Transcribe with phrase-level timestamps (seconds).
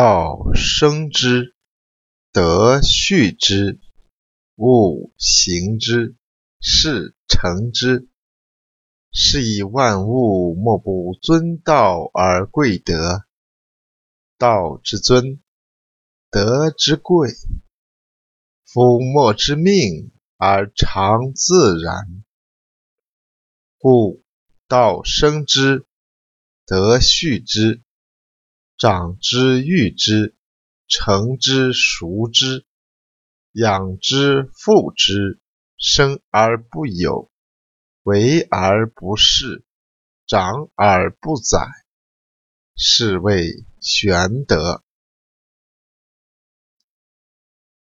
[0.00, 1.56] 道生之，
[2.30, 3.80] 德畜之，
[4.54, 6.14] 物行之，
[6.60, 8.08] 事成之。
[9.10, 13.24] 是以万物莫不尊道而贵德。
[14.36, 15.42] 道之尊，
[16.30, 17.30] 德之贵。
[18.66, 22.22] 夫莫之命而常自然。
[23.78, 24.22] 故
[24.68, 25.88] 道生之，
[26.64, 27.82] 德畜之。
[28.78, 30.36] 长之育之，
[30.86, 32.64] 成之熟之，
[33.50, 35.40] 养之覆之，
[35.76, 37.28] 生而不有，
[38.04, 39.64] 为而不恃，
[40.28, 41.58] 长而不宰，
[42.76, 44.84] 是谓玄德。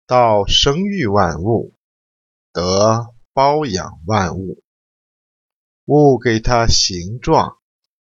[0.05, 1.74] 道生育万物，
[2.52, 4.62] 德包养万物。
[5.87, 7.57] 物给它形状，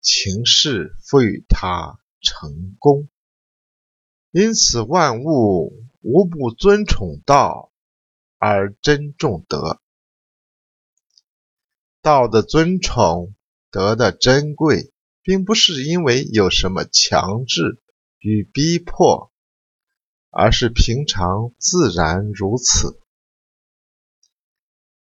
[0.00, 2.00] 情势赋予它。
[2.24, 3.08] 成功，
[4.32, 7.70] 因此万物无不尊崇道
[8.38, 9.80] 而珍重德。
[12.02, 13.34] 道的尊崇，
[13.70, 17.80] 德的珍贵，并不是因为有什么强制
[18.18, 19.30] 与逼迫，
[20.30, 22.98] 而是平常自然如此。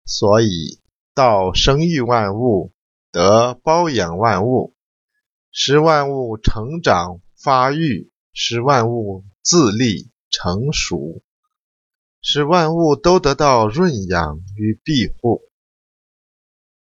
[0.04, 0.80] 所以，
[1.14, 2.72] 道生育万物，
[3.12, 4.74] 德包养万物。
[5.50, 11.22] 使万物成长发育，使万物自立成熟，
[12.20, 15.42] 使万物都得到润养与庇护，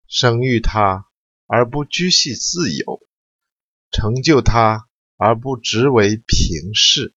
[0.07, 1.07] 生育它
[1.47, 3.01] 而不拘系自由，
[3.89, 7.15] 成就它而不执为平事，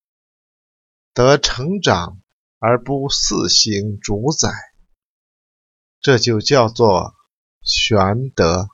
[1.12, 2.22] 得成长
[2.58, 4.50] 而不肆行主宰，
[6.00, 7.14] 这就叫做
[7.62, 8.68] 玄德。